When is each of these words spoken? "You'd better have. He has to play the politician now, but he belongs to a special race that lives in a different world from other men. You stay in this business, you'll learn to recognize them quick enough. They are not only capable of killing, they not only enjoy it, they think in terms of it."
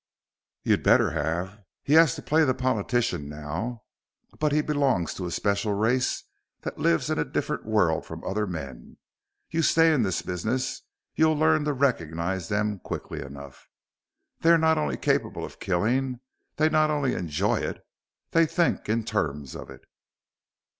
"You'd 0.63 0.81
better 0.81 1.11
have. 1.11 1.59
He 1.83 1.93
has 1.93 2.15
to 2.15 2.23
play 2.23 2.43
the 2.43 2.55
politician 2.55 3.29
now, 3.29 3.83
but 4.39 4.51
he 4.51 4.61
belongs 4.63 5.13
to 5.13 5.27
a 5.27 5.31
special 5.31 5.75
race 5.75 6.23
that 6.61 6.79
lives 6.79 7.11
in 7.11 7.19
a 7.19 7.23
different 7.23 7.65
world 7.67 8.03
from 8.07 8.23
other 8.23 8.47
men. 8.47 8.97
You 9.51 9.61
stay 9.61 9.93
in 9.93 10.01
this 10.01 10.23
business, 10.23 10.81
you'll 11.13 11.37
learn 11.37 11.65
to 11.65 11.73
recognize 11.73 12.49
them 12.49 12.79
quick 12.79 13.11
enough. 13.11 13.67
They 14.39 14.49
are 14.49 14.57
not 14.57 14.79
only 14.79 14.97
capable 14.97 15.45
of 15.45 15.59
killing, 15.59 16.19
they 16.55 16.67
not 16.67 16.89
only 16.89 17.13
enjoy 17.13 17.59
it, 17.59 17.85
they 18.31 18.47
think 18.47 18.89
in 18.89 19.03
terms 19.03 19.55
of 19.55 19.69
it." 19.69 19.81